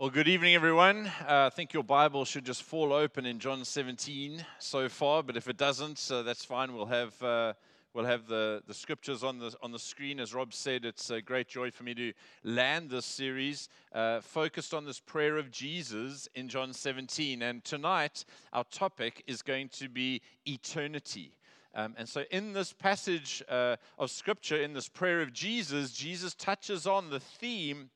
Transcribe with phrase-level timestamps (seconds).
[0.00, 1.08] Well, good evening, everyone.
[1.28, 5.36] Uh, I think your Bible should just fall open in John 17 so far, but
[5.36, 6.72] if it doesn't, uh, that's fine.
[6.72, 7.52] We'll have uh,
[7.92, 10.18] we'll have the, the scriptures on the on the screen.
[10.18, 14.72] As Rob said, it's a great joy for me to land this series uh, focused
[14.72, 17.42] on this prayer of Jesus in John 17.
[17.42, 21.36] And tonight, our topic is going to be eternity.
[21.74, 26.32] Um, and so, in this passage uh, of scripture, in this prayer of Jesus, Jesus
[26.32, 27.90] touches on the theme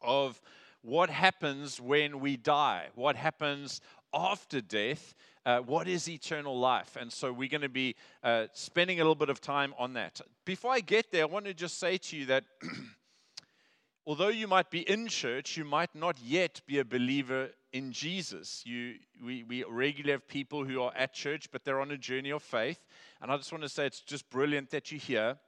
[0.00, 0.40] of
[0.82, 3.80] what happens when we die, what happens
[4.12, 5.14] after death,
[5.46, 6.96] uh, what is eternal life?
[7.00, 10.20] And so we're going to be uh, spending a little bit of time on that.
[10.44, 12.44] Before I get there, I want to just say to you that
[14.06, 18.62] although you might be in church, you might not yet be a believer in Jesus.
[18.66, 18.94] You,
[19.24, 22.42] we, we regularly have people who are at church, but they're on a journey of
[22.42, 22.84] faith.
[23.20, 25.38] And I just want to say it's just brilliant that you're here.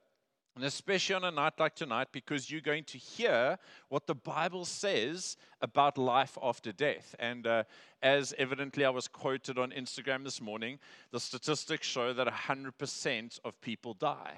[0.56, 3.58] And especially on a night like tonight, because you're going to hear
[3.88, 7.16] what the Bible says about life after death.
[7.18, 7.64] And uh,
[8.02, 10.78] as evidently I was quoted on Instagram this morning,
[11.10, 14.34] the statistics show that 100% of people die.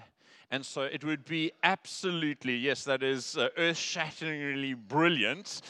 [0.51, 5.61] And so it would be absolutely, yes, that is uh, earth shatteringly brilliant.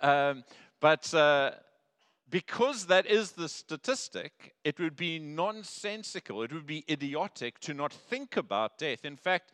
[0.00, 0.44] Um,
[0.78, 1.52] but uh,
[2.30, 7.92] because that is the statistic, it would be nonsensical, it would be idiotic to not
[7.92, 9.04] think about death.
[9.04, 9.52] In fact,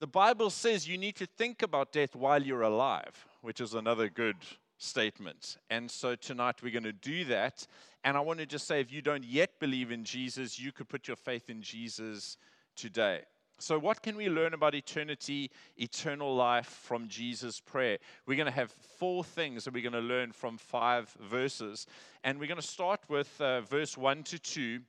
[0.00, 4.08] the Bible says you need to think about death while you're alive, which is another
[4.08, 4.36] good
[4.78, 5.58] statement.
[5.70, 7.66] And so tonight we're going to do that.
[8.04, 10.88] And I want to just say if you don't yet believe in Jesus, you could
[10.88, 12.36] put your faith in Jesus
[12.76, 13.22] today.
[13.60, 17.98] So, what can we learn about eternity, eternal life from Jesus' prayer?
[18.24, 21.88] We're going to have four things that we're going to learn from five verses.
[22.22, 24.80] And we're going to start with uh, verse 1 to 2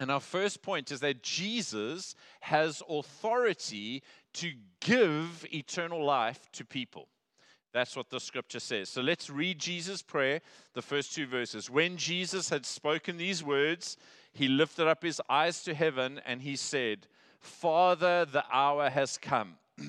[0.00, 4.02] and our first point is that Jesus has authority
[4.34, 7.08] to give eternal life to people.
[7.72, 8.88] That's what the scripture says.
[8.88, 10.40] So let's read Jesus' prayer,
[10.74, 11.68] the first two verses.
[11.68, 13.96] When Jesus had spoken these words,
[14.32, 17.06] he lifted up his eyes to heaven and he said,
[17.40, 19.56] Father, the hour has come.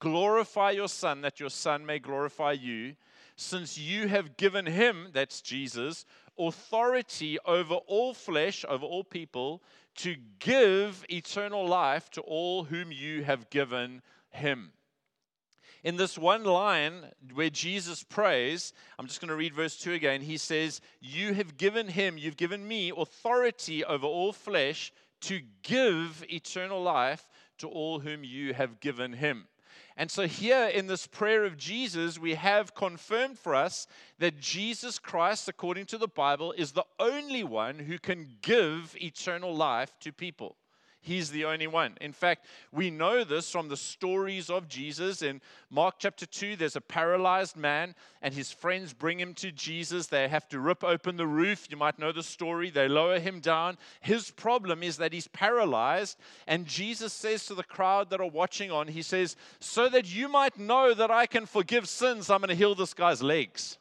[0.00, 2.94] glorify your Son, that your Son may glorify you,
[3.36, 6.04] since you have given him, that's Jesus,
[6.48, 9.62] authority over all flesh, over all people,
[9.96, 14.72] to give eternal life to all whom you have given him.
[15.82, 20.20] In this one line where Jesus prays, I'm just going to read verse 2 again.
[20.20, 26.24] He says, You have given him, you've given me authority over all flesh to give
[26.28, 27.26] eternal life
[27.58, 29.46] to all whom you have given him.
[29.96, 33.86] And so, here in this prayer of Jesus, we have confirmed for us
[34.18, 39.54] that Jesus Christ, according to the Bible, is the only one who can give eternal
[39.54, 40.56] life to people.
[41.02, 41.96] He's the only one.
[42.02, 45.22] In fact, we know this from the stories of Jesus.
[45.22, 45.40] In
[45.70, 50.08] Mark chapter 2, there's a paralyzed man, and his friends bring him to Jesus.
[50.08, 51.66] They have to rip open the roof.
[51.70, 52.68] You might know the story.
[52.68, 53.78] They lower him down.
[54.02, 58.70] His problem is that he's paralyzed, and Jesus says to the crowd that are watching
[58.70, 62.50] on, He says, So that you might know that I can forgive sins, I'm going
[62.50, 63.78] to heal this guy's legs.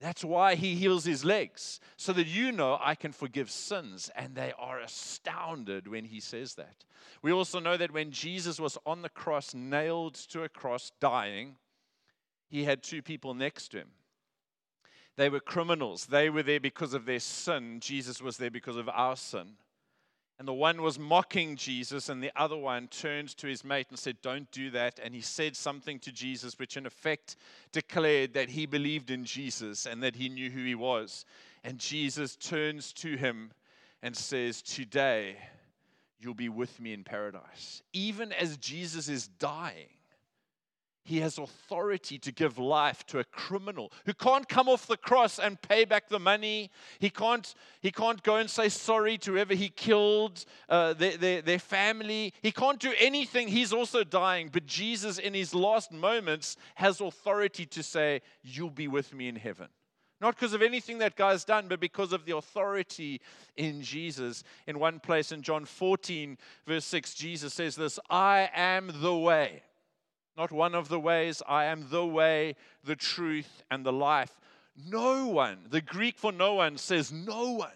[0.00, 4.10] That's why he heals his legs, so that you know I can forgive sins.
[4.16, 6.84] And they are astounded when he says that.
[7.22, 11.56] We also know that when Jesus was on the cross, nailed to a cross, dying,
[12.48, 13.90] he had two people next to him.
[15.16, 16.06] They were criminals.
[16.06, 17.78] They were there because of their sin.
[17.80, 19.56] Jesus was there because of our sin.
[20.40, 23.98] And the one was mocking Jesus, and the other one turned to his mate and
[23.98, 24.98] said, Don't do that.
[25.04, 27.36] And he said something to Jesus, which in effect
[27.72, 31.26] declared that he believed in Jesus and that he knew who he was.
[31.62, 33.50] And Jesus turns to him
[34.02, 35.36] and says, Today
[36.18, 37.82] you'll be with me in paradise.
[37.92, 39.90] Even as Jesus is dying,
[41.10, 45.40] he has authority to give life to a criminal who can't come off the cross
[45.40, 46.70] and pay back the money.
[47.00, 51.42] He can't, he can't go and say sorry to whoever he killed, uh, their, their,
[51.42, 52.32] their family.
[52.42, 53.48] He can't do anything.
[53.48, 54.50] He's also dying.
[54.52, 59.34] But Jesus, in his last moments, has authority to say, You'll be with me in
[59.34, 59.66] heaven.
[60.20, 63.20] Not because of anything that guy's done, but because of the authority
[63.56, 64.44] in Jesus.
[64.68, 69.62] In one place in John 14, verse 6, Jesus says this I am the way
[70.36, 71.42] not one of the ways.
[71.48, 74.40] I am the way, the truth, and the life.
[74.76, 77.70] No one, the Greek for no one says no one.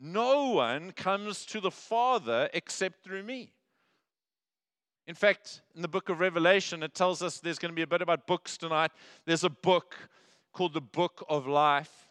[0.00, 3.52] No one comes to the Father except through me.
[5.06, 7.86] In fact, in the book of Revelation, it tells us there's going to be a
[7.86, 8.90] bit about books tonight.
[9.24, 9.96] There's a book
[10.52, 12.07] called the Book of Life.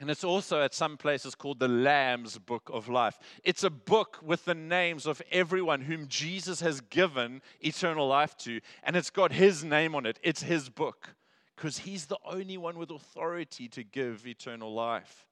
[0.00, 3.18] And it's also at some places called the Lamb's Book of Life.
[3.44, 8.60] It's a book with the names of everyone whom Jesus has given eternal life to,
[8.82, 10.18] and it's got his name on it.
[10.22, 11.14] It's his book.
[11.56, 15.26] because he's the only one with authority to give eternal life.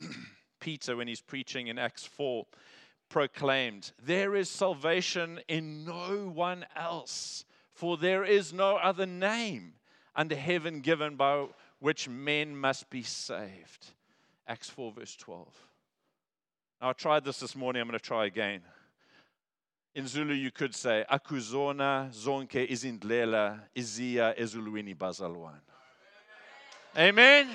[0.60, 2.46] Peter, when he's preaching in Acts 4,
[3.08, 9.74] proclaimed, There is salvation in no one else, for there is no other name
[10.16, 11.46] under heaven given by
[11.80, 13.86] which men must be saved.
[14.46, 15.46] Acts 4, verse 12.
[16.80, 18.60] Now, I tried this this morning, I'm going to try again.
[19.94, 25.60] In Zulu, you could say, Akuzona zonke izindlela izia ezulwini bazalwan.
[26.96, 27.48] Amen?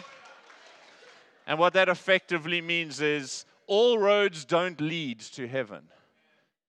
[1.48, 5.84] And what that effectively means is all roads don't lead to heaven,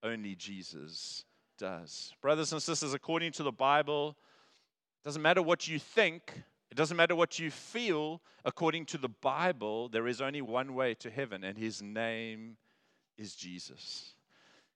[0.02, 1.24] only Jesus
[1.58, 2.12] does.
[2.20, 4.16] Brothers and sisters, according to the Bible,
[5.04, 6.42] doesn't matter what you think,
[6.76, 10.92] it doesn't matter what you feel, according to the Bible, there is only one way
[10.96, 12.58] to heaven, and his name
[13.16, 14.12] is Jesus.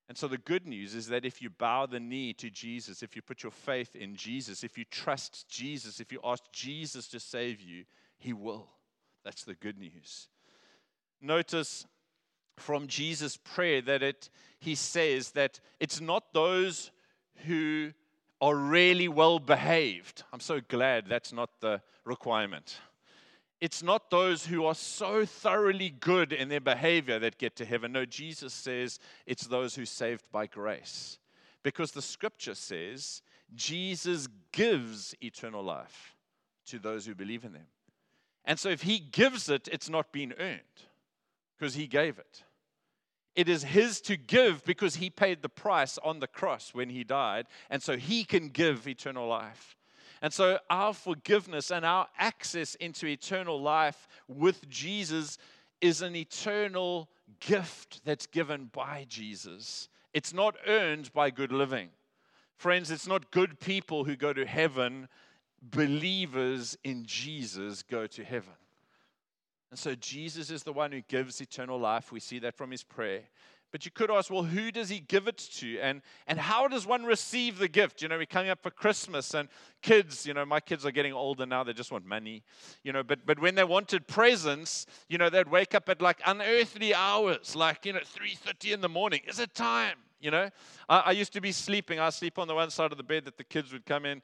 [0.08, 3.14] And so the good news is that if you bow the knee to Jesus, if
[3.14, 7.20] you put your faith in Jesus, if you trust Jesus, if you ask Jesus to
[7.20, 7.84] save you,
[8.16, 8.70] he will.
[9.22, 10.28] That's the good news.
[11.20, 11.86] Notice
[12.56, 16.92] from Jesus' prayer that it, he says that it's not those
[17.46, 17.92] who
[18.40, 20.24] are really well behaved.
[20.32, 22.78] I'm so glad that's not the requirement.
[23.60, 27.92] It's not those who are so thoroughly good in their behavior that get to heaven.
[27.92, 31.18] No, Jesus says it's those who saved by grace.
[31.62, 33.20] Because the scripture says
[33.54, 36.16] Jesus gives eternal life
[36.66, 37.66] to those who believe in him.
[38.46, 40.60] And so if he gives it, it's not been earned
[41.58, 42.44] because he gave it.
[43.36, 47.04] It is his to give because he paid the price on the cross when he
[47.04, 47.46] died.
[47.68, 49.76] And so he can give eternal life.
[50.22, 55.38] And so our forgiveness and our access into eternal life with Jesus
[55.80, 59.88] is an eternal gift that's given by Jesus.
[60.12, 61.88] It's not earned by good living.
[62.56, 65.08] Friends, it's not good people who go to heaven
[65.62, 68.54] believers in Jesus go to heaven.
[69.70, 72.10] And so Jesus is the one who gives eternal life.
[72.10, 73.22] We see that from his prayer.
[73.72, 75.78] But you could ask, well, who does he give it to?
[75.78, 78.02] And, and how does one receive the gift?
[78.02, 79.48] You know, we're coming up for Christmas, and
[79.80, 82.42] kids, you know, my kids are getting older now, they just want money.
[82.82, 86.20] You know, but, but when they wanted presents, you know, they'd wake up at like
[86.26, 89.20] unearthly hours, like, you know, 3.30 in the morning.
[89.28, 89.98] Is it time?
[90.20, 90.50] You know,
[90.88, 92.00] I, I used to be sleeping.
[92.00, 94.20] I sleep on the one side of the bed that the kids would come in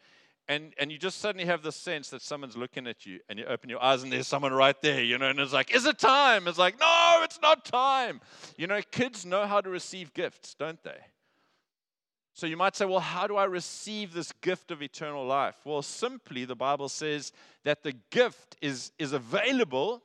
[0.48, 3.44] and and you just suddenly have the sense that someone's looking at you and you
[3.46, 5.98] open your eyes and there's someone right there you know and it's like is it
[5.98, 6.48] time?
[6.48, 8.20] It's like no it's not time.
[8.56, 10.98] You know kids know how to receive gifts don't they?
[12.34, 15.56] So you might say well how do i receive this gift of eternal life?
[15.64, 17.32] Well simply the bible says
[17.64, 20.02] that the gift is is available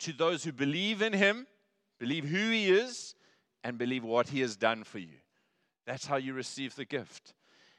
[0.00, 1.46] to those who believe in him
[1.98, 3.14] believe who he is
[3.64, 5.18] and believe what he has done for you.
[5.86, 7.32] That's how you receive the gift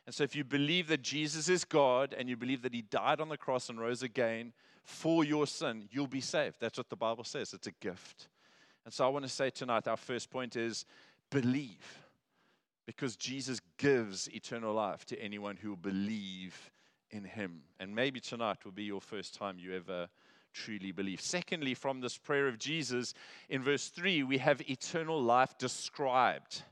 [0.08, 3.20] and so, if you believe that Jesus is God and you believe that He died
[3.20, 4.54] on the cross and rose again
[4.86, 6.56] for your sin, you'll be saved.
[6.62, 7.54] That's what the Bible says.
[7.54, 8.30] It's a gift.
[8.86, 10.86] And so, I want to say tonight our first point is
[11.30, 12.00] believe,
[12.86, 16.72] because Jesus gives eternal life to anyone who will believe
[17.12, 17.64] in Him.
[17.82, 20.08] And maybe tonight will be your first time you ever
[20.54, 21.20] truly believe.
[21.20, 23.14] Secondly, from this prayer of Jesus,
[23.50, 26.64] in verse 3, we have eternal life described.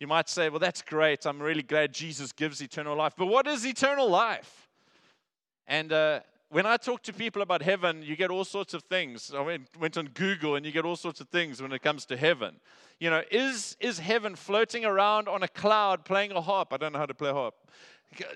[0.00, 1.26] You might say, well, that's great.
[1.26, 3.14] I'm really glad Jesus gives eternal life.
[3.16, 4.68] But what is eternal life?
[5.66, 9.32] And uh, when I talk to people about heaven, you get all sorts of things.
[9.34, 12.06] I went, went on Google and you get all sorts of things when it comes
[12.06, 12.60] to heaven.
[13.00, 16.72] You know, is, is heaven floating around on a cloud playing a harp?
[16.72, 17.54] I don't know how to play harp.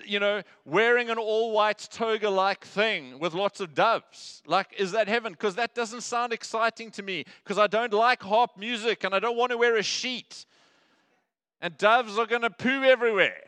[0.05, 4.43] You know, wearing an all white toga like thing with lots of doves.
[4.45, 5.31] Like, is that heaven?
[5.31, 9.19] Because that doesn't sound exciting to me because I don't like harp music and I
[9.19, 10.45] don't want to wear a sheet
[11.63, 13.41] and doves are going to poo everywhere?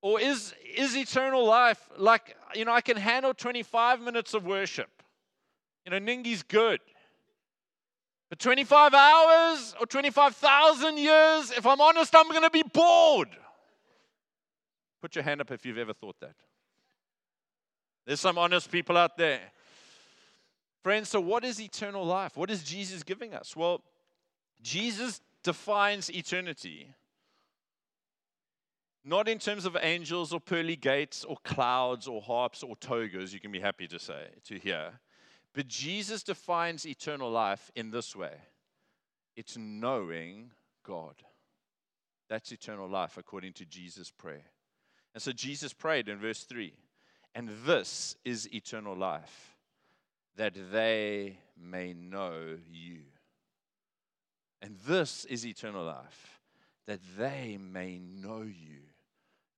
[0.00, 4.88] Or is, is eternal life like, you know, I can handle 25 minutes of worship?
[5.84, 6.80] You know, Ningi's good.
[8.30, 13.28] But 25 hours or 25,000 years, if I'm honest, I'm going to be bored.
[15.02, 16.34] Put your hand up if you've ever thought that.
[18.06, 19.40] There's some honest people out there.
[20.82, 22.38] Friends, so what is eternal life?
[22.38, 23.54] What is Jesus giving us?
[23.54, 23.82] Well,
[24.62, 26.94] Jesus defines eternity
[29.04, 33.40] not in terms of angels or pearly gates or clouds or harps or togas, you
[33.40, 35.00] can be happy to say, to hear.
[35.54, 38.34] But Jesus defines eternal life in this way
[39.34, 40.50] it's knowing
[40.84, 41.14] God.
[42.28, 44.44] That's eternal life according to Jesus' prayer.
[45.14, 46.72] And so Jesus prayed in verse 3
[47.34, 49.56] and this is eternal life,
[50.36, 52.98] that they may know you
[54.62, 56.40] and this is eternal life,
[56.86, 58.78] that they may know you,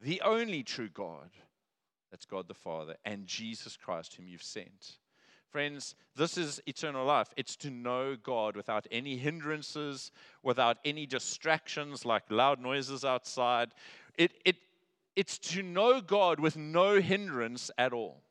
[0.01, 1.31] the only true God.
[2.11, 4.99] That's God the Father and Jesus Christ, whom you've sent.
[5.51, 7.29] Friends, this is eternal life.
[7.37, 10.11] It's to know God without any hindrances,
[10.43, 13.73] without any distractions like loud noises outside.
[14.17, 14.57] It, it,
[15.17, 18.23] it's to know God with no hindrance at all.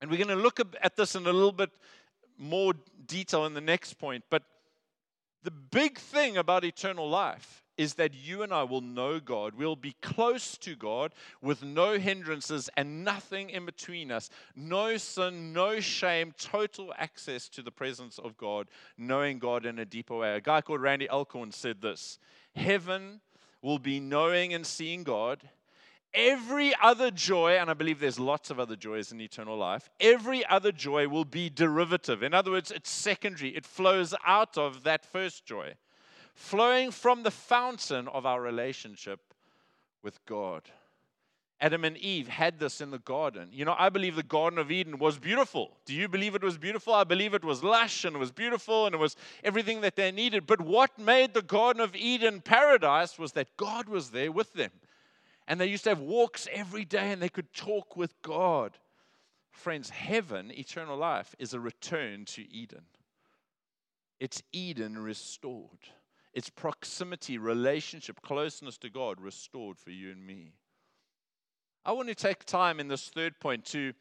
[0.00, 1.70] And we're going to look at this in a little bit
[2.36, 2.74] more
[3.06, 4.24] detail in the next point.
[4.30, 4.42] But
[5.42, 9.54] the big thing about eternal life is that you and I will know God.
[9.54, 14.30] We'll be close to God with no hindrances and nothing in between us.
[14.56, 18.68] No sin, no shame, total access to the presence of God,
[18.98, 20.34] knowing God in a deeper way.
[20.34, 22.18] A guy called Randy Alcorn said this
[22.56, 23.20] Heaven
[23.62, 25.48] will be knowing and seeing God.
[26.14, 30.44] Every other joy, and I believe there's lots of other joys in eternal life, every
[30.46, 32.22] other joy will be derivative.
[32.22, 33.54] In other words, it's secondary.
[33.54, 35.74] It flows out of that first joy
[36.38, 39.34] flowing from the fountain of our relationship
[40.04, 40.62] with God.
[41.60, 43.48] Adam and Eve had this in the garden.
[43.52, 45.76] You know, I believe the Garden of Eden was beautiful.
[45.84, 46.94] Do you believe it was beautiful?
[46.94, 50.12] I believe it was lush and it was beautiful and it was everything that they
[50.12, 50.46] needed.
[50.46, 54.70] But what made the Garden of Eden paradise was that God was there with them.
[55.48, 58.76] And they used to have walks every day and they could talk with God.
[59.50, 62.84] Friends, heaven, eternal life, is a return to Eden.
[64.20, 65.88] It's Eden restored.
[66.34, 70.52] It's proximity, relationship, closeness to God restored for you and me.
[71.82, 73.94] I want to take time in this third point to,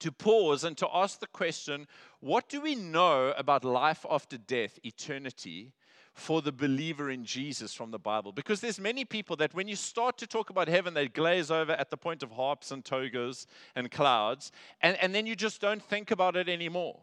[0.00, 1.86] to pause and to ask the question
[2.18, 5.72] what do we know about life after death, eternity?
[6.14, 8.32] For the believer in Jesus from the Bible.
[8.32, 11.72] Because there's many people that when you start to talk about heaven, they glaze over
[11.72, 15.82] at the point of harps and togas and clouds, and, and then you just don't
[15.82, 17.00] think about it anymore.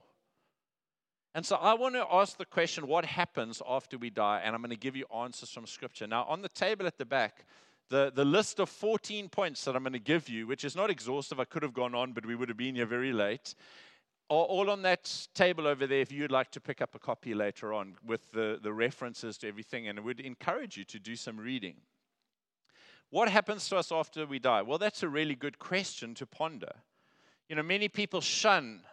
[1.35, 4.41] And so I want to ask the question what happens after we die?
[4.43, 6.07] And I'm going to give you answers from Scripture.
[6.07, 7.45] Now, on the table at the back,
[7.89, 10.89] the, the list of 14 points that I'm going to give you, which is not
[10.89, 13.55] exhaustive, I could have gone on, but we would have been here very late,
[14.31, 17.33] are all on that table over there if you'd like to pick up a copy
[17.33, 19.89] later on with the, the references to everything.
[19.89, 21.75] And would encourage you to do some reading.
[23.09, 24.61] What happens to us after we die?
[24.61, 26.71] Well, that's a really good question to ponder.
[27.49, 28.83] You know, many people shun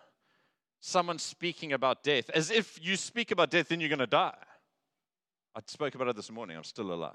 [0.80, 4.35] someone speaking about death as if you speak about death, then you're going to die.
[5.54, 6.57] I spoke about it this morning.
[6.57, 7.12] I'm still alive.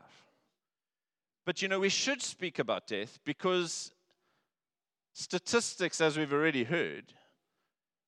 [1.45, 3.91] But you know, we should speak about death because
[5.11, 7.13] statistics, as we've already heard,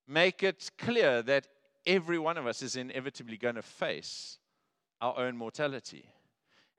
[0.07, 1.47] make it clear that
[1.85, 4.37] every one of us is inevitably going to face
[5.01, 6.09] our own mortality.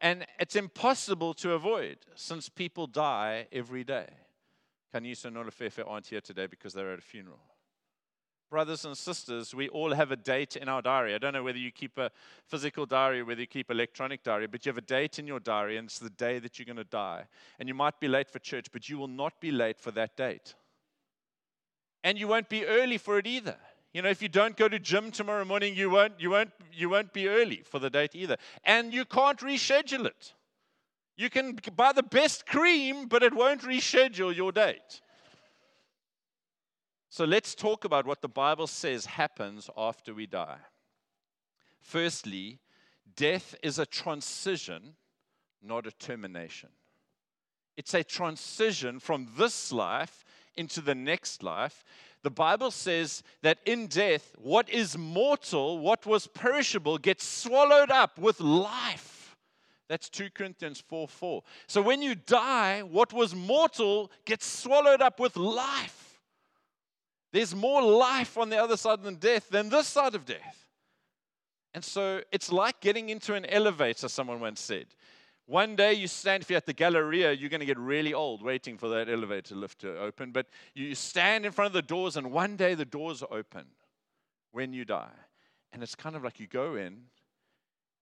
[0.01, 4.09] And it's impossible to avoid since people die every day.
[4.95, 7.41] Kanisa and Olafefe aren't here today because they're at a funeral
[8.51, 11.15] brothers and sisters, we all have a date in our diary.
[11.15, 12.11] I don't know whether you keep a
[12.47, 15.77] physical diary, whether you keep electronic diary, but you have a date in your diary,
[15.77, 17.27] and it's the day that you're going to die.
[17.59, 20.17] And you might be late for church, but you will not be late for that
[20.17, 20.55] date.
[22.07, 23.57] And you won't be early for it either.
[23.93, 26.89] You know, if you don't go to gym tomorrow morning, you won't, you won't, you
[26.89, 28.37] won't be early for the date either.
[28.63, 30.33] And you can't reschedule it.
[31.17, 35.01] You can buy the best cream, but it won't reschedule your date.
[37.09, 40.61] So let's talk about what the Bible says happens after we die.
[41.81, 42.61] Firstly,
[43.17, 44.95] death is a transition,
[45.61, 46.69] not a termination.
[47.77, 50.25] It's a transition from this life
[50.57, 51.85] into the next life.
[52.23, 58.19] The Bible says that in death, what is mortal, what was perishable, gets swallowed up
[58.19, 59.37] with life.
[59.89, 61.43] That's 2 Corinthians 4 4.
[61.69, 66.21] So when you die, what was mortal gets swallowed up with life.
[67.33, 70.71] There's more life on the other side than death than this side of death.
[71.75, 74.87] And so it's like getting into an elevator, someone once said.
[75.47, 78.43] One day you stand, if you're at the Galleria, you're going to get really old
[78.43, 80.33] waiting for that elevator lift to open.
[80.33, 83.67] But you stand in front of the doors, and one day the doors open
[84.51, 85.15] when you die.
[85.73, 87.03] And it's kind of like you go in,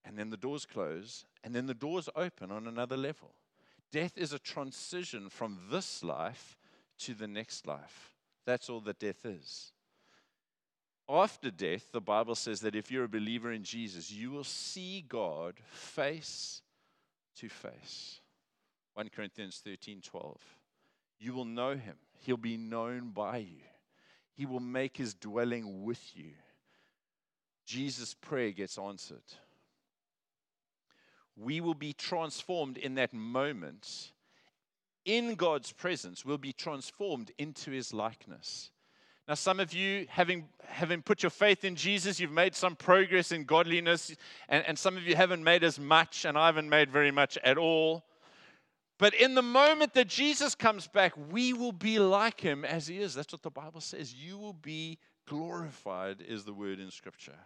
[0.06, 3.34] and then the doors close, and then the doors open on another level.
[3.92, 6.56] Death is a transition from this life
[7.00, 8.14] to the next life.
[8.46, 9.72] That's all that death is.
[11.08, 15.04] After death, the Bible says that if you're a believer in Jesus, you will see
[15.06, 16.62] God face
[17.36, 18.20] to face.
[18.94, 20.40] 1 Corinthians 13 12.
[21.18, 23.62] You will know him, he'll be known by you,
[24.32, 26.32] he will make his dwelling with you.
[27.66, 29.22] Jesus' prayer gets answered.
[31.36, 34.12] We will be transformed in that moment
[35.04, 38.70] in God's presence we'll be transformed into his likeness.
[39.26, 43.32] Now, some of you, having, having put your faith in Jesus, you've made some progress
[43.32, 44.14] in godliness,
[44.48, 47.38] and, and some of you haven't made as much, and I haven't made very much
[47.42, 48.04] at all.
[48.98, 52.98] But in the moment that Jesus comes back, we will be like him as he
[52.98, 53.14] is.
[53.14, 54.14] That's what the Bible says.
[54.14, 57.38] You will be glorified, is the word in Scripture.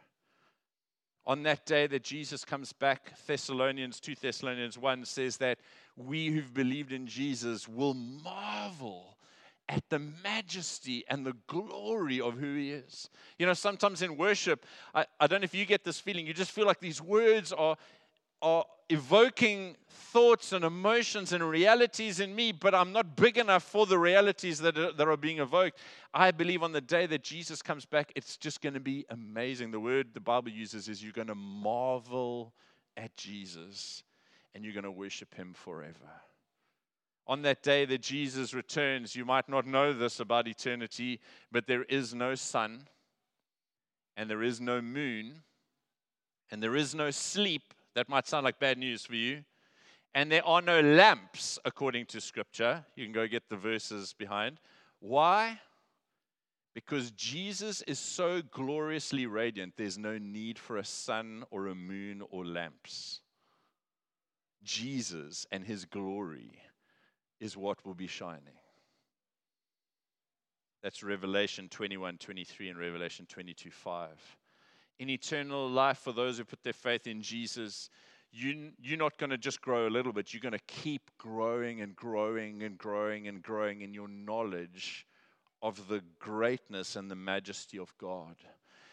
[1.27, 5.59] On that day that Jesus comes back, Thessalonians 2 Thessalonians 1 says that
[5.95, 9.18] we who've believed in Jesus will marvel
[9.69, 13.11] at the majesty and the glory of who he is.
[13.39, 16.35] You know, sometimes in worship, I, I don't know if you get this feeling, you
[16.35, 17.77] just feel like these words are,
[18.41, 23.85] are evoking thoughts and emotions and realities in me, but I'm not big enough for
[23.85, 25.79] the realities that are, that are being evoked.
[26.15, 29.71] I believe on the day that Jesus comes back, it's just going to be amazing.
[29.71, 32.55] The word the Bible uses is you're going to marvel
[32.97, 34.03] at Jesus
[34.55, 36.23] and you're going to worship him forever
[37.29, 41.21] on that day that Jesus returns, you might not know this about eternity,
[41.53, 42.89] but there is no sun,
[44.17, 45.43] and there is no moon,
[46.51, 47.75] and there is no sleep.
[47.95, 49.45] That might sound like bad news for you.
[50.15, 52.85] And there are no lamps, according to Scripture.
[52.97, 54.59] You can go get the verses behind.
[55.01, 55.61] Why?
[56.75, 62.23] Because Jesus is so gloriously radiant, there's no need for a sun or a moon
[62.31, 63.21] or lamps.
[64.63, 66.63] Jesus and his glory
[67.41, 68.59] is what will be shining.
[70.83, 74.09] That's Revelation 21 23 and Revelation 22 5.
[75.01, 77.91] In eternal life, for those who put their faith in Jesus,
[78.33, 80.33] you, you're not going to just grow a little bit.
[80.33, 85.07] You're going to keep growing and growing and growing and growing in your knowledge
[85.63, 88.37] of the greatness and the majesty of God.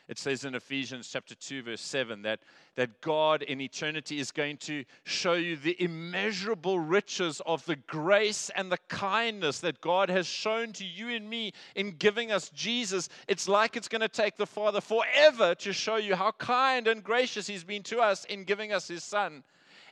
[0.08, 2.40] It says in Ephesians chapter 2, verse 7, that,
[2.76, 8.52] that God in eternity is going to show you the immeasurable riches of the grace
[8.56, 13.10] and the kindness that God has shown to you and me in giving us Jesus.
[13.28, 17.04] It's like it's going to take the Father forever to show you how kind and
[17.04, 19.44] gracious He's been to us in giving us His Son.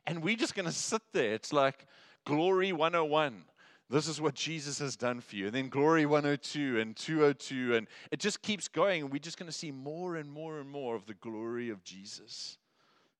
[0.06, 1.34] And we're just going to sit there.
[1.34, 1.88] It's like
[2.24, 3.46] glory 101
[3.94, 5.48] this is what Jesus has done for you.
[5.48, 7.76] And then Glory 102 and 202.
[7.76, 9.04] And it just keeps going.
[9.04, 11.84] And we're just going to see more and more and more of the glory of
[11.84, 12.58] Jesus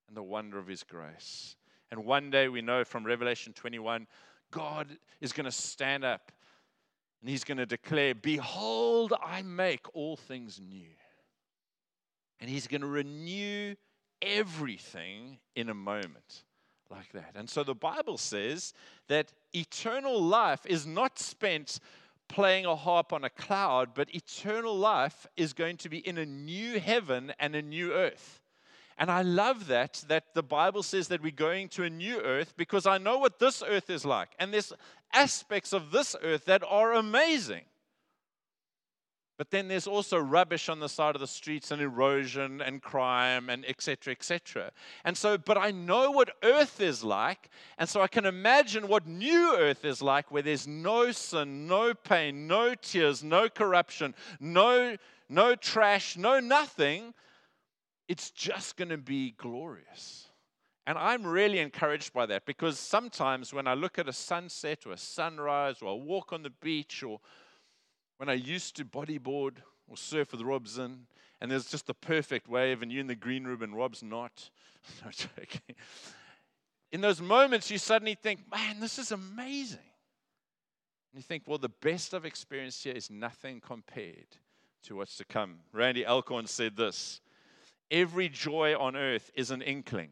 [0.08, 1.56] and the wonder of his grace.
[1.90, 4.06] And one day we know from Revelation 21,
[4.50, 4.88] God
[5.20, 6.32] is going to stand up
[7.20, 10.90] and he's going to declare, Behold, I make all things new.
[12.40, 13.76] And he's going to renew
[14.20, 16.44] everything in a moment
[16.94, 17.32] like that.
[17.34, 18.72] And so the Bible says
[19.08, 21.80] that eternal life is not spent
[22.28, 26.26] playing a harp on a cloud, but eternal life is going to be in a
[26.26, 28.40] new heaven and a new earth.
[28.96, 32.54] And I love that, that the Bible says that we're going to a new earth
[32.56, 34.28] because I know what this earth is like.
[34.38, 34.72] And there's
[35.12, 37.62] aspects of this earth that are amazing.
[39.36, 43.50] But then there's also rubbish on the side of the streets and erosion and crime
[43.50, 44.12] and etc.
[44.12, 44.70] etc.
[45.04, 49.08] And so, but I know what earth is like, and so I can imagine what
[49.08, 54.96] new earth is like where there's no sin, no pain, no tears, no corruption, no,
[55.28, 57.12] no trash, no nothing.
[58.06, 60.28] It's just going to be glorious.
[60.86, 64.92] And I'm really encouraged by that because sometimes when I look at a sunset or
[64.92, 67.20] a sunrise or I walk on the beach or
[68.18, 69.56] when I used to bodyboard
[69.88, 71.06] or surf with Robson,
[71.40, 74.50] and there's just the perfect wave, and you in the green room and Rob's not.
[75.04, 75.76] no joking.
[76.92, 79.78] In those moments, you suddenly think, man, this is amazing.
[81.12, 84.36] And you think, well, the best I've experienced here is nothing compared
[84.84, 85.56] to what's to come.
[85.72, 87.20] Randy Alcorn said this
[87.90, 90.10] Every joy on earth is an inkling,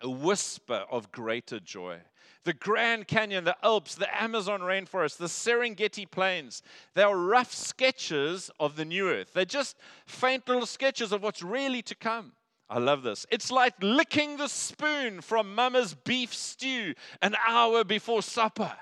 [0.00, 1.98] a whisper of greater joy
[2.46, 6.62] the Grand Canyon, the Alps, the Amazon rainforest, the Serengeti plains.
[6.94, 9.32] They are rough sketches of the new earth.
[9.34, 12.32] They're just faint little sketches of what's really to come.
[12.70, 13.26] I love this.
[13.30, 18.72] It's like licking the spoon from mama's beef stew an hour before supper.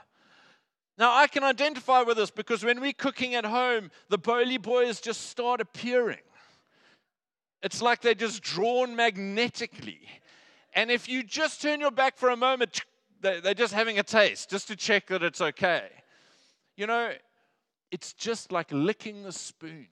[0.96, 5.00] Now, I can identify with this because when we're cooking at home, the bowly boys
[5.00, 6.18] just start appearing.
[7.62, 10.02] It's like they're just drawn magnetically.
[10.74, 12.82] And if you just turn your back for a moment,
[13.24, 15.88] they're just having a taste, just to check that it's okay.
[16.76, 17.12] You know,
[17.90, 19.88] it's just like licking the spoon.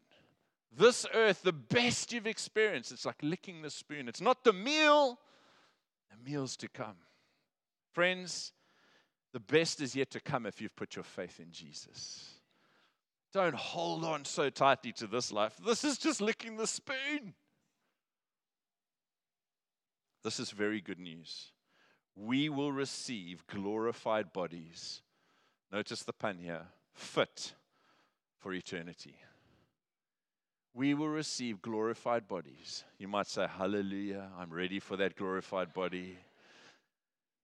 [0.70, 4.08] This earth, the best you've experienced, it's like licking the spoon.
[4.08, 5.18] It's not the meal,
[6.10, 6.96] the meal's to come.
[7.92, 8.52] Friends,
[9.32, 12.34] the best is yet to come if you've put your faith in Jesus.
[13.32, 15.54] Don't hold on so tightly to this life.
[15.64, 17.34] This is just licking the spoon.
[20.22, 21.52] This is very good news
[22.14, 25.02] we will receive glorified bodies.
[25.70, 27.54] Notice the pun here fit
[28.38, 29.14] for eternity.
[30.74, 32.84] We will receive glorified bodies.
[32.98, 36.16] You might say, Hallelujah, I'm ready for that glorified body.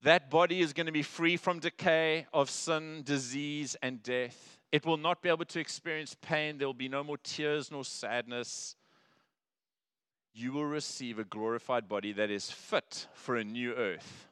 [0.03, 4.59] That body is going to be free from decay, of sin, disease, and death.
[4.71, 6.59] It will not be able to experience pain.
[6.59, 8.77] There will be no more tears nor sadness.
[10.33, 14.28] You will receive a glorified body that is fit for a new earth,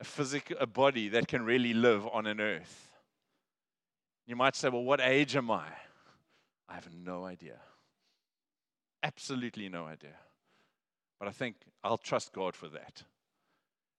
[0.00, 2.88] a physical a body that can really live on an earth.
[4.26, 5.68] You might say, Well, what age am I?
[6.68, 7.58] I have no idea.
[9.02, 10.16] Absolutely no idea.
[11.18, 13.04] But I think I'll trust God for that.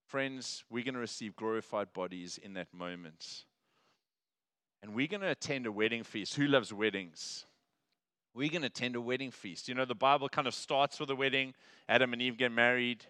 [0.05, 3.45] Friends, we're going to receive glorified bodies in that moment.
[4.83, 6.35] And we're going to attend a wedding feast.
[6.35, 7.45] Who loves weddings?
[8.33, 9.67] We're going to attend a wedding feast.
[9.67, 11.55] You know, the Bible kind of starts with a wedding,
[11.89, 13.03] Adam and Eve get married,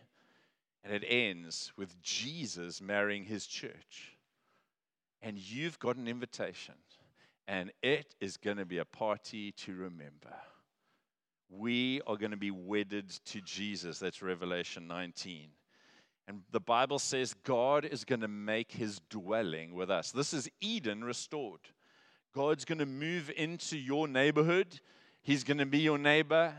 [0.88, 4.18] and it ends with Jesus marrying his church.
[5.22, 6.76] And you've got an invitation,
[7.48, 10.34] and it is going to be a party to remember.
[11.50, 14.00] We are going to be wedded to Jesus.
[14.00, 15.50] That's Revelation 19.
[16.28, 20.12] And the Bible says God is going to make his dwelling with us.
[20.12, 21.62] This is Eden restored.
[22.34, 24.80] God's going to move into your neighborhood,
[25.22, 26.54] he's going to be your neighbor,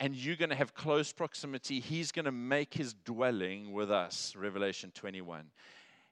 [0.00, 1.80] and you're going to have close proximity.
[1.80, 4.34] He's going to make his dwelling with us.
[4.36, 5.44] Revelation 21.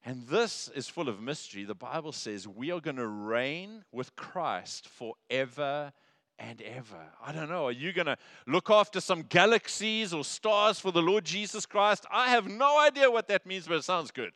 [0.05, 1.65] And this is full of mystery.
[1.65, 5.93] The Bible says we are going to reign with Christ forever
[6.39, 7.03] and ever.
[7.25, 7.67] I don't know.
[7.67, 12.07] Are you going to look after some galaxies or stars for the Lord Jesus Christ?
[12.11, 14.33] I have no idea what that means, but it sounds good.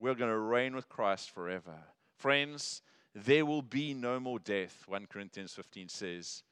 [0.00, 1.78] We're going to reign with Christ forever.
[2.18, 2.82] Friends,
[3.14, 6.42] there will be no more death, 1 Corinthians 15 says.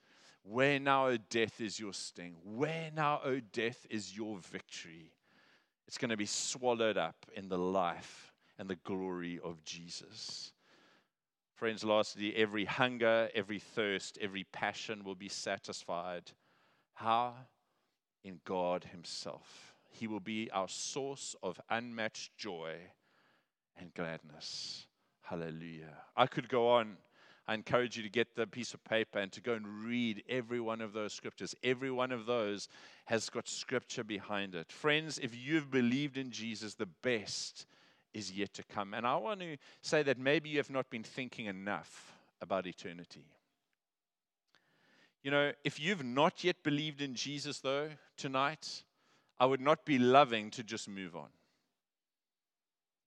[0.45, 2.37] Where now, O death, is your sting?
[2.45, 5.13] Where now, O death, is your victory?
[5.87, 10.53] It's going to be swallowed up in the life and the glory of Jesus.
[11.55, 16.33] Friends, lastly, every hunger, every thirst, every passion will be satisfied.
[16.95, 17.35] How?
[18.25, 19.75] In God Himself.
[19.91, 22.77] He will be our source of unmatched joy
[23.77, 24.87] and gladness.
[25.21, 25.97] Hallelujah.
[26.17, 26.97] I could go on.
[27.49, 30.61] I encourage you to get the piece of paper and to go and read every
[30.61, 31.55] one of those scriptures.
[31.65, 32.69] Every one of those
[33.07, 34.71] has got scripture behind it.
[34.71, 37.67] Friends, if you've believed in Jesus, the best
[38.15, 38.95] is yet to come.
[38.95, 43.25] And I want to say that maybe you have not been thinking enough about eternity.
[45.23, 48.83] You know, if you've not yet believed in Jesus, though, tonight,
[49.39, 51.29] I would not be loving to just move on.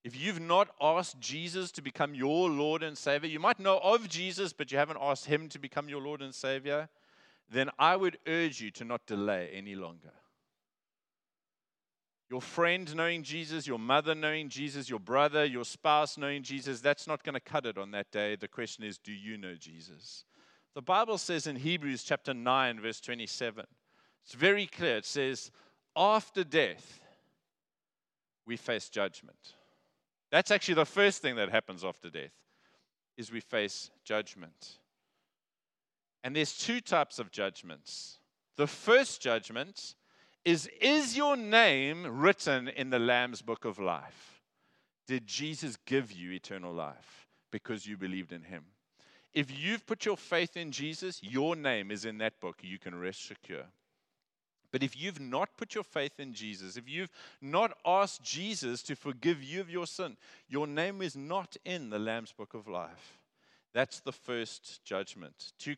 [0.06, 4.08] If you've not asked Jesus to become your Lord and Savior, you might know of
[4.08, 6.88] Jesus, but you haven't asked Him to become your Lord and Savior,
[7.52, 10.14] then I would urge you to not delay any longer
[12.30, 17.08] your friend knowing Jesus, your mother knowing Jesus, your brother, your spouse knowing Jesus, that's
[17.08, 18.36] not going to cut it on that day.
[18.36, 20.26] The question is, do you know Jesus?
[20.74, 23.66] The Bible says in Hebrews chapter 9, verse 27,
[24.24, 24.98] it's very clear.
[24.98, 25.52] It says,
[25.96, 27.00] after death,
[28.46, 29.54] we face judgment.
[30.32, 32.34] That's actually the first thing that happens after death,
[33.18, 34.80] is we face judgment.
[36.24, 38.20] And there's two types of judgments.
[38.58, 39.96] The first judgment
[40.44, 44.42] is Is your name written in the Lamb's book of life?
[45.08, 48.64] Did Jesus give you eternal life because you believed in him?
[49.34, 52.60] If you've put your faith in Jesus, your name is in that book.
[52.62, 53.66] You can rest secure.
[54.76, 57.10] But if you've not put your faith in Jesus, if you've
[57.42, 60.18] not asked Jesus to forgive you of your sin,
[60.50, 63.18] your name is not in the Lamb's book of life.
[63.74, 65.54] That's the first judgment.
[65.60, 65.76] 2,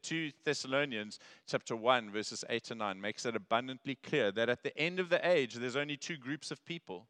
[0.00, 4.74] 2 Thessalonians chapter 1, verses 8 to 9 makes it abundantly clear that at the
[4.78, 7.08] end of the age, there's only two groups of people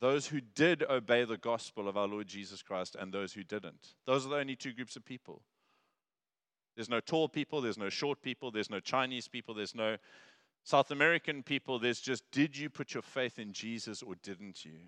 [0.00, 3.96] those who did obey the gospel of our Lord Jesus Christ and those who didn't.
[4.06, 5.42] Those are the only two groups of people.
[6.78, 9.96] There's no tall people, there's no short people, there's no Chinese people, there's no
[10.68, 11.78] South American people.
[11.78, 14.80] There's just, did you put your faith in Jesus or didn't you?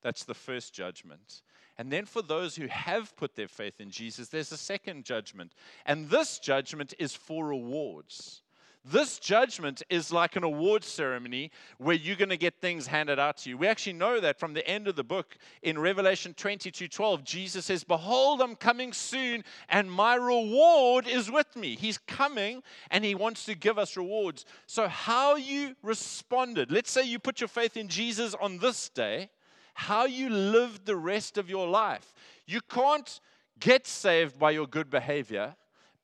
[0.00, 1.42] That's the first judgment.
[1.76, 5.52] And then for those who have put their faith in Jesus, there's a second judgment.
[5.84, 8.40] And this judgment is for rewards.
[8.88, 13.38] This judgment is like an award ceremony where you're going to get things handed out
[13.38, 13.58] to you.
[13.58, 17.24] We actually know that from the end of the book in Revelation 22 12.
[17.24, 21.74] Jesus says, Behold, I'm coming soon, and my reward is with me.
[21.74, 24.44] He's coming and he wants to give us rewards.
[24.66, 29.30] So, how you responded, let's say you put your faith in Jesus on this day,
[29.74, 32.12] how you lived the rest of your life.
[32.46, 33.20] You can't
[33.58, 35.56] get saved by your good behavior,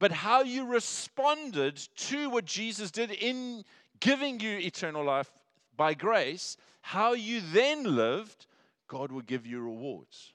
[0.03, 3.65] but how you responded to what Jesus did in
[4.01, 5.31] giving you eternal life
[5.77, 8.47] by grace, how you then lived,
[8.89, 10.33] God will give you rewards.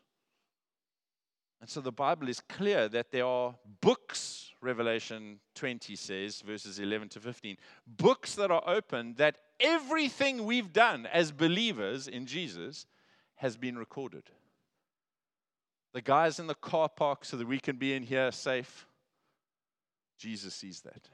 [1.60, 7.10] And so the Bible is clear that there are books Revelation 20 says, verses 11
[7.10, 7.58] to 15.
[7.86, 12.86] Books that are open that everything we've done as believers in Jesus
[13.36, 14.24] has been recorded.
[15.94, 18.87] The guys in the car park so that we can be in here safe,
[20.18, 21.10] Jesus sees that.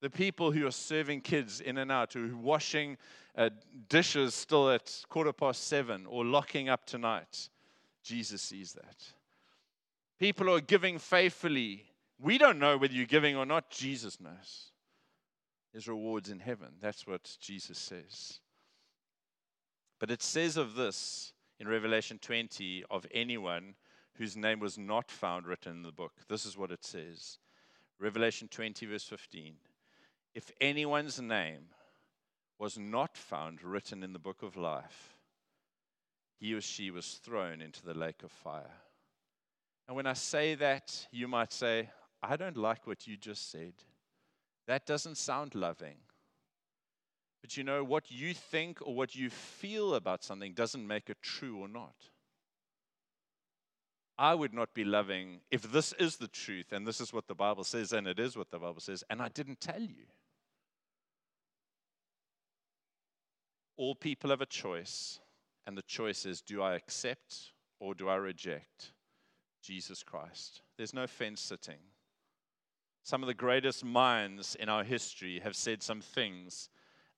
[0.00, 2.98] The people who are serving kids in and out, who are washing
[3.36, 3.50] uh,
[3.88, 7.48] dishes still at quarter past seven or locking up tonight,
[8.02, 9.04] Jesus sees that.
[10.18, 11.84] People who are giving faithfully.
[12.18, 13.70] We don't know whether you're giving or not.
[13.70, 14.70] Jesus knows.
[15.72, 16.68] There's rewards in heaven.
[16.80, 18.40] That's what Jesus says.
[19.98, 23.74] But it says of this in Revelation 20 of anyone
[24.14, 26.12] whose name was not found written in the book.
[26.28, 27.38] This is what it says
[27.98, 29.54] Revelation 20, verse 15.
[30.34, 31.68] If anyone's name
[32.58, 35.16] was not found written in the book of life,
[36.38, 38.74] he or she was thrown into the lake of fire.
[39.88, 41.90] And when I say that, you might say,
[42.22, 43.74] I don't like what you just said.
[44.66, 45.96] That doesn't sound loving.
[47.40, 51.18] But you know, what you think or what you feel about something doesn't make it
[51.22, 51.94] true or not.
[54.18, 57.34] I would not be loving if this is the truth and this is what the
[57.34, 60.06] Bible says and it is what the Bible says, and I didn't tell you.
[63.76, 65.20] All people have a choice,
[65.66, 68.92] and the choice is do I accept or do I reject
[69.62, 70.62] Jesus Christ?
[70.78, 71.80] There's no fence sitting.
[73.02, 76.70] Some of the greatest minds in our history have said some things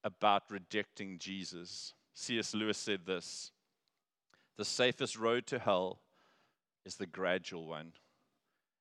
[0.03, 1.95] about rejecting Jesus.
[2.15, 2.55] C.S.
[2.55, 3.53] Lewis said this
[4.57, 6.01] The safest road to hell
[6.88, 7.92] is the gradual one.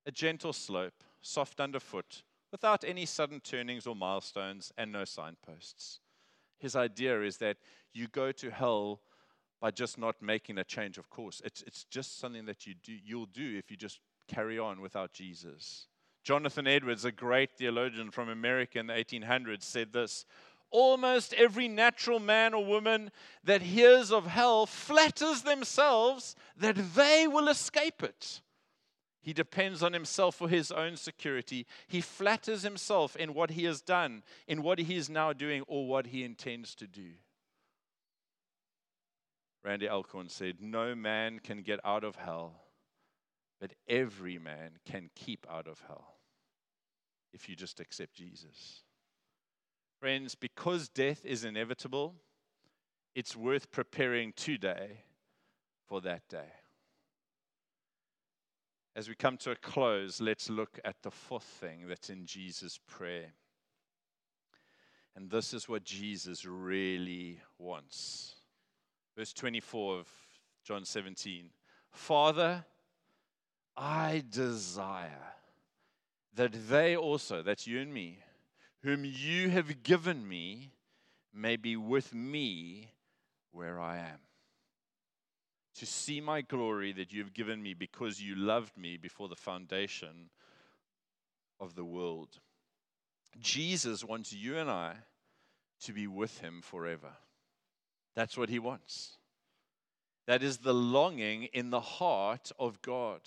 [0.05, 5.99] A gentle slope, soft underfoot, without any sudden turnings or milestones, and no signposts.
[6.57, 7.57] His idea is that
[7.93, 9.01] you go to hell
[9.59, 11.41] by just not making a change of course.
[11.43, 15.11] It's, it's just something that you do, you'll do if you just carry on without
[15.11, 15.87] Jesus.
[16.23, 20.25] Jonathan Edwards, a great theologian from America in the 1800s, said this
[20.69, 23.11] Almost every natural man or woman
[23.43, 28.41] that hears of hell flatters themselves that they will escape it.
[29.21, 31.65] He depends on himself for his own security.
[31.87, 35.85] He flatters himself in what he has done, in what he is now doing, or
[35.85, 37.09] what he intends to do.
[39.63, 42.53] Randy Alcorn said, No man can get out of hell,
[43.59, 46.15] but every man can keep out of hell
[47.33, 48.83] if you just accept Jesus.
[49.99, 52.15] Friends, because death is inevitable,
[53.15, 55.05] it's worth preparing today
[55.87, 56.51] for that day.
[58.95, 62.79] As we come to a close, let's look at the fourth thing that's in Jesus'
[62.87, 63.33] prayer.
[65.15, 68.35] And this is what Jesus really wants.
[69.15, 70.07] Verse 24 of
[70.63, 71.49] John 17
[71.91, 72.65] Father,
[73.75, 75.33] I desire
[76.35, 78.19] that they also, that's you and me,
[78.87, 80.71] whom you have given me
[81.33, 82.87] may be with me
[83.51, 84.19] where I am.
[85.79, 89.35] To see my glory that you have given me because you loved me before the
[89.35, 90.29] foundation
[91.59, 92.39] of the world.
[93.41, 94.93] Jesus wants you and I
[95.81, 97.11] to be with him forever.
[98.15, 99.16] That's what he wants.
[100.27, 103.21] That is the longing in the heart of God.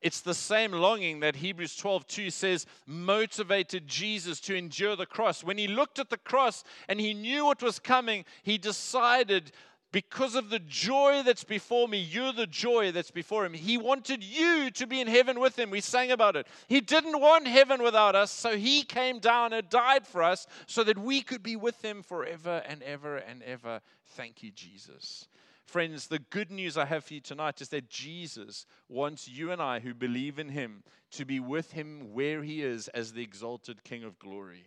[0.00, 5.42] It's the same longing that Hebrews 12 2 says motivated Jesus to endure the cross.
[5.42, 9.50] When he looked at the cross and he knew what was coming, he decided,
[9.92, 13.54] because of the joy that's before me, you're the joy that's before him.
[13.54, 15.70] He wanted you to be in heaven with him.
[15.70, 16.46] We sang about it.
[16.68, 20.84] He didn't want heaven without us, so he came down and died for us so
[20.84, 23.80] that we could be with him forever and ever and ever.
[24.16, 25.28] Thank you, Jesus.
[25.66, 29.62] Friends, the good news I have for you tonight is that Jesus wants you and
[29.62, 33.82] I who believe in him to be with him where he is as the exalted
[33.82, 34.66] King of glory.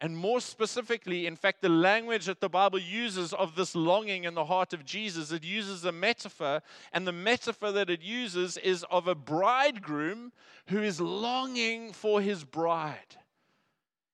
[0.00, 4.34] And more specifically, in fact, the language that the Bible uses of this longing in
[4.34, 6.62] the heart of Jesus, it uses a metaphor.
[6.92, 10.32] And the metaphor that it uses is of a bridegroom
[10.68, 13.16] who is longing for his bride.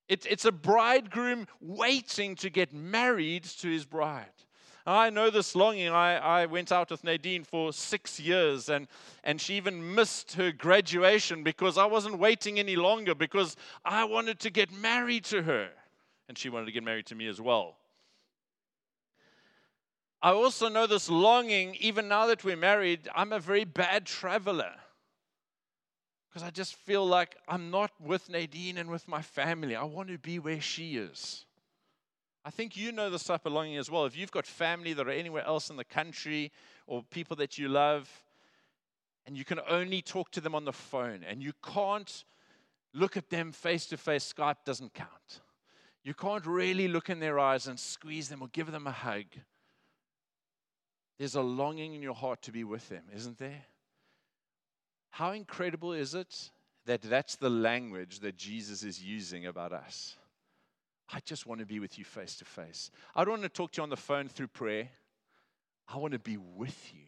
[0.09, 4.27] It, it's a bridegroom waiting to get married to his bride.
[4.87, 5.89] I know this longing.
[5.89, 8.87] I, I went out with Nadine for six years, and,
[9.23, 14.41] and she even missed her graduation because I wasn't waiting any longer because I wanted
[14.41, 15.71] to get married to her.
[16.29, 17.77] And she wanted to get married to me as well.
[20.21, 24.73] I also know this longing, even now that we're married, I'm a very bad traveler.
[26.29, 29.77] Because I just feel like I'm not with Nadine and with my family.
[29.77, 31.45] I want to be where she is.
[32.45, 34.05] I think you know this type of longing as well.
[34.05, 36.53] If you've got family that are anywhere else in the country
[36.87, 38.11] or people that you love,
[39.27, 42.25] and you can only talk to them on the phone, and you can't
[42.93, 44.31] look at them face to face.
[44.31, 45.41] Skype doesn't count.
[46.03, 49.25] You can't really look in their eyes and squeeze them or give them a hug.
[51.19, 53.65] There's a longing in your heart to be with them, isn't there?
[55.11, 56.51] How incredible is it
[56.85, 60.17] that that's the language that Jesus is using about us?
[61.13, 62.91] I just want to be with you face to face.
[63.15, 64.89] I don't want to talk to you on the phone through prayer.
[65.89, 67.05] I want to be with you.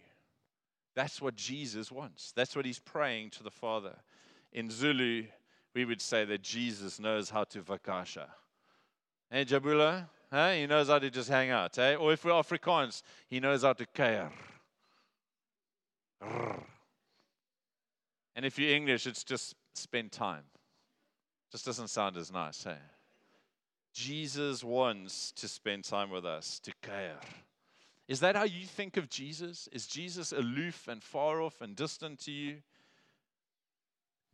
[0.95, 2.33] That's what Jesus wants.
[2.33, 3.97] That's what he's praying to the Father.
[4.53, 5.25] In Zulu,
[5.75, 8.29] we would say that Jesus knows how to vakasha.
[9.31, 11.77] Hey, Jabula, he knows how to just hang out.
[11.77, 11.97] Hey?
[11.97, 14.31] Or if we're Afrikaans, he knows how to kuier.
[18.35, 20.45] And if you're English, it's just spend time.
[21.51, 22.77] Just doesn't sound as nice, hey?
[23.97, 27.17] Jesus wants to spend time with us, to care.
[28.09, 29.71] Is that how you think of Jesus?
[29.73, 32.57] Is Jesus aloof and far off and distant to you?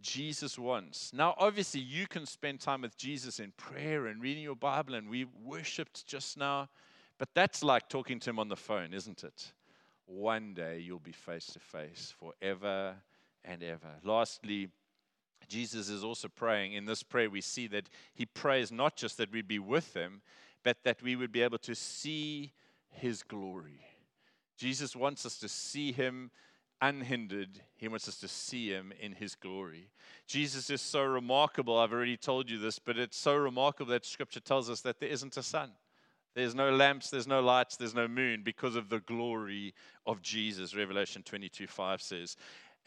[0.00, 1.12] Jesus wants.
[1.14, 5.08] Now, obviously, you can spend time with Jesus in prayer and reading your Bible, and
[5.08, 6.68] we worshiped just now,
[7.18, 9.52] but that's like talking to him on the phone, isn't it?
[10.06, 12.96] One day you'll be face to face forever
[13.44, 13.94] and ever.
[14.02, 14.70] Lastly,
[15.48, 16.72] Jesus is also praying.
[16.72, 20.22] In this prayer, we see that he prays not just that we'd be with him,
[20.62, 22.52] but that we would be able to see
[22.88, 23.80] his glory.
[24.56, 26.30] Jesus wants us to see him
[26.80, 27.60] unhindered.
[27.76, 29.88] He wants us to see him in his glory.
[30.26, 31.78] Jesus is so remarkable.
[31.78, 35.08] I've already told you this, but it's so remarkable that scripture tells us that there
[35.08, 35.70] isn't a sun.
[36.34, 39.74] There's no lamps, there's no lights, there's no moon because of the glory
[40.06, 42.36] of Jesus, Revelation 22 5 says.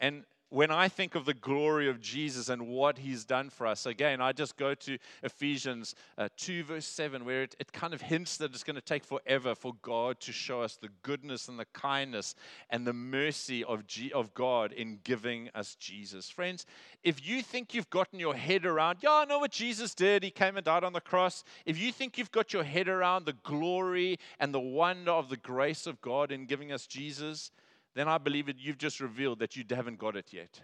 [0.00, 3.84] And when I think of the glory of Jesus and what he's done for us,
[3.84, 8.00] again, I just go to Ephesians uh, 2, verse 7, where it, it kind of
[8.00, 11.58] hints that it's going to take forever for God to show us the goodness and
[11.58, 12.36] the kindness
[12.70, 16.30] and the mercy of, G- of God in giving us Jesus.
[16.30, 16.64] Friends,
[17.02, 20.30] if you think you've gotten your head around, yeah, I know what Jesus did, he
[20.30, 21.42] came and died on the cross.
[21.64, 25.36] If you think you've got your head around the glory and the wonder of the
[25.36, 27.50] grace of God in giving us Jesus,
[27.96, 30.60] then I believe that you've just revealed that you haven't got it yet.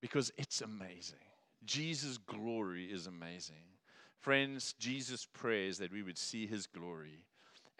[0.00, 1.18] Because it's amazing.
[1.64, 3.64] Jesus' glory is amazing.
[4.20, 7.24] Friends, Jesus prays that we would see his glory,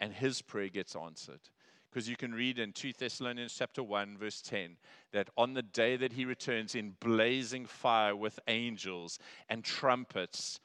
[0.01, 1.39] and his prayer gets answered.
[1.89, 4.75] Because you can read in 2 Thessalonians chapter 1, verse 10,
[5.13, 10.59] that on the day that he returns in blazing fire with angels and trumpets,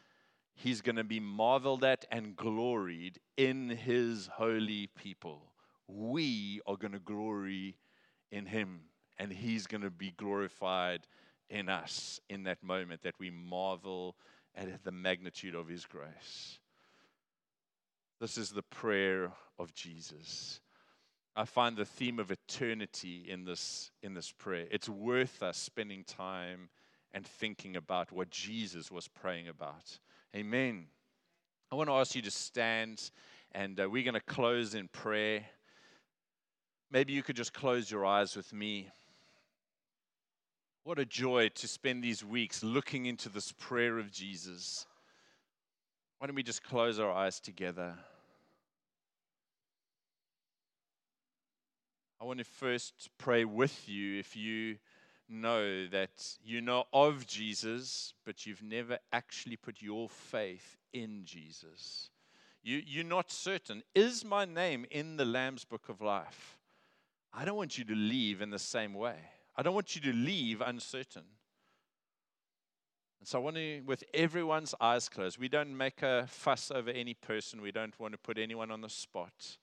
[0.54, 5.52] he's going to be marveled at and gloried in his holy people
[5.88, 7.76] we are going to glory
[8.30, 8.80] in him
[9.18, 11.06] and he's going to be glorified
[11.48, 14.16] in us in that moment that we marvel
[14.54, 16.58] at the magnitude of his grace.
[18.20, 20.60] This is the prayer of Jesus.
[21.36, 24.66] I find the theme of eternity in this, in this prayer.
[24.70, 26.70] It's worth us spending time
[27.12, 29.98] and thinking about what Jesus was praying about.
[30.34, 30.86] Amen.
[31.70, 33.10] I want to ask you to stand,
[33.52, 35.44] and uh, we're going to close in prayer.
[36.90, 38.88] Maybe you could just close your eyes with me.
[40.84, 44.86] What a joy to spend these weeks looking into this prayer of Jesus.
[46.18, 47.94] Why don't we just close our eyes together?
[52.20, 54.78] I want to first pray with you if you
[55.28, 62.10] know that you know of Jesus, but you've never actually put your faith in Jesus.
[62.62, 63.82] You, you're not certain.
[63.94, 66.55] Is my name in the Lamb's book of life?
[67.32, 69.16] I don't want you to leave in the same way.
[69.56, 71.24] I don't want you to leave uncertain.
[73.20, 76.90] And so I want to, with everyone's eyes closed, we don't make a fuss over
[76.90, 77.60] any person.
[77.60, 79.58] We don't want to put anyone on the spot.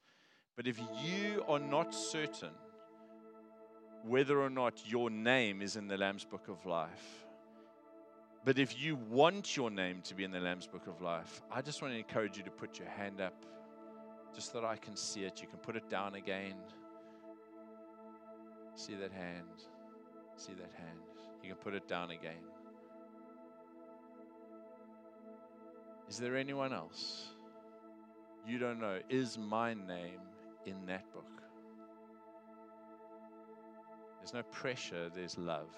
[0.56, 2.52] But if you are not certain
[4.06, 7.26] whether or not your name is in the Lamb's Book of Life,
[8.46, 11.62] but if you want your name to be in the Lamb's Book of Life, I
[11.62, 13.46] just want to encourage you to put your hand up
[14.36, 15.42] just so that I can see it.
[15.42, 16.56] You can put it down again.
[18.76, 19.64] See that hand.
[20.36, 21.00] See that hand.
[21.44, 22.44] You can put it down again.
[26.10, 27.28] Is there anyone else
[28.48, 29.00] you don't know?
[29.10, 30.20] Is my name
[30.66, 31.42] in that book?
[34.20, 35.70] There's no pressure, there's love.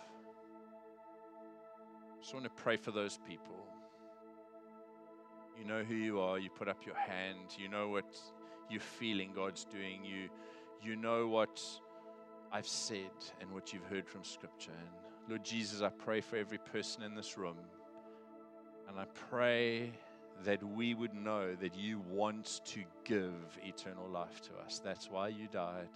[2.21, 3.65] Just want to pray for those people.
[5.59, 8.05] You know who you are, you put up your hand, you know what
[8.69, 10.29] you're feeling God's doing, you
[10.83, 11.61] you know what
[12.55, 14.71] I've said and what you've heard from Scripture.
[14.71, 14.87] And
[15.27, 17.57] Lord Jesus, I pray for every person in this room.
[18.87, 19.91] And I pray
[20.45, 24.79] that we would know that you want to give eternal life to us.
[24.81, 25.89] That's why you died.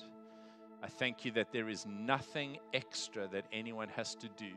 [0.83, 4.51] I thank you that there is nothing extra that anyone has to do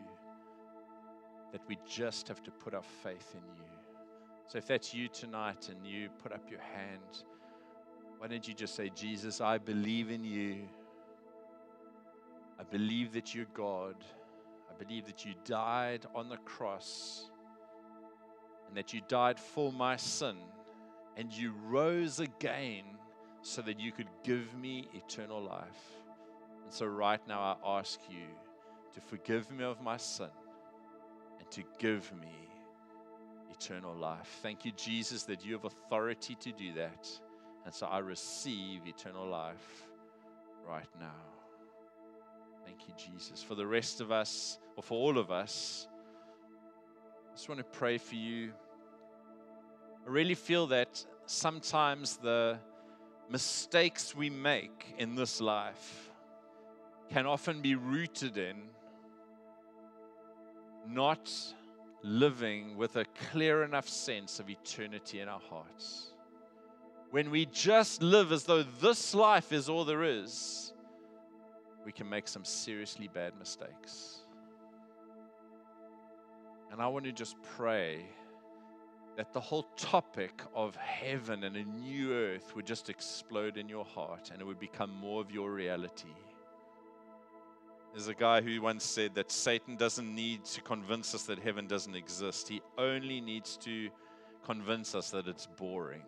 [1.52, 3.70] that we just have to put our faith in you.
[4.48, 7.22] So if that's you tonight and you put up your hand,
[8.18, 10.68] why don't you just say, Jesus, I believe in you.
[12.58, 13.96] I believe that you're God.
[14.70, 17.30] I believe that you died on the cross
[18.68, 20.36] and that you died for my sin
[21.16, 22.84] and you rose again
[23.42, 25.96] so that you could give me eternal life.
[26.64, 28.26] And so, right now, I ask you
[28.94, 30.30] to forgive me of my sin
[31.38, 32.48] and to give me
[33.50, 34.38] eternal life.
[34.42, 37.08] Thank you, Jesus, that you have authority to do that.
[37.64, 39.86] And so I receive eternal life
[40.66, 41.31] right now.
[42.72, 43.42] Thank you, Jesus.
[43.42, 45.88] For the rest of us, or for all of us,
[47.30, 48.52] I just want to pray for you.
[50.06, 52.58] I really feel that sometimes the
[53.28, 56.10] mistakes we make in this life
[57.10, 58.56] can often be rooted in
[60.88, 61.30] not
[62.02, 66.14] living with a clear enough sense of eternity in our hearts.
[67.10, 70.72] When we just live as though this life is all there is,
[71.84, 74.20] we can make some seriously bad mistakes.
[76.70, 78.06] And I want to just pray
[79.16, 83.84] that the whole topic of heaven and a new earth would just explode in your
[83.84, 86.14] heart and it would become more of your reality.
[87.92, 91.66] There's a guy who once said that Satan doesn't need to convince us that heaven
[91.66, 93.90] doesn't exist, he only needs to
[94.44, 96.02] convince us that it's boring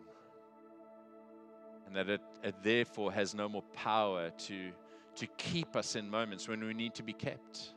[1.86, 4.70] and that it, it therefore has no more power to,
[5.16, 7.74] to keep us in moments when we need to be kept.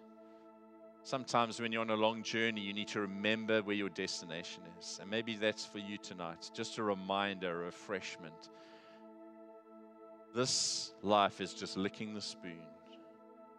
[1.03, 4.99] Sometimes when you're on a long journey, you need to remember where your destination is.
[5.01, 6.51] And maybe that's for you tonight.
[6.53, 8.49] Just a reminder, a refreshment.
[10.35, 12.65] This life is just licking the spoon.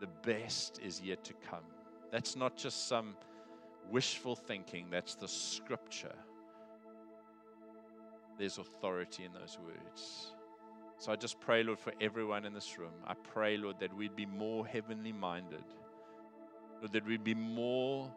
[0.01, 1.65] The best is yet to come.
[2.13, 3.17] That's not just some
[3.91, 6.15] wishful thinking, that's the scripture.
[8.39, 10.35] There's authority in those words.
[10.99, 12.93] So I just pray, Lord, for everyone in this room.
[13.07, 15.63] I pray, Lord, that we'd be more heavenly minded.
[16.81, 18.13] Lord, that we'd be more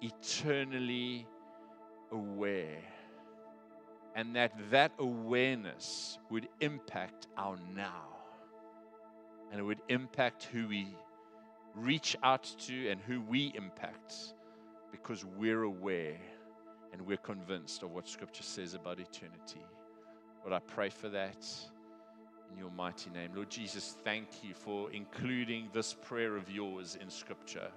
[0.00, 1.26] eternally
[2.10, 2.82] aware.
[4.14, 8.08] And that that awareness would impact our now.
[9.50, 10.88] And it would impact who we
[11.74, 14.34] reach out to and who we impact
[14.90, 16.18] because we're aware
[16.92, 19.64] and we're convinced of what scripture says about eternity.
[20.44, 21.46] Lord i pray for that
[22.52, 27.08] in your mighty name lord jesus thank you for including this prayer of yours in
[27.08, 27.70] scripture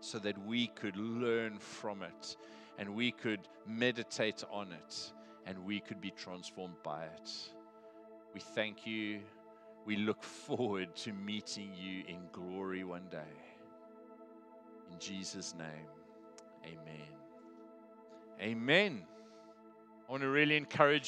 [0.00, 2.36] so that we could learn from it
[2.78, 5.12] and we could meditate on it
[5.46, 7.30] and we could be transformed by it.
[8.34, 9.20] We thank you.
[9.86, 13.34] We look forward to meeting you in glory one day.
[14.92, 15.86] In Jesus' name,
[16.64, 17.08] amen.
[18.40, 19.02] Amen.
[20.06, 21.06] I want to really encourage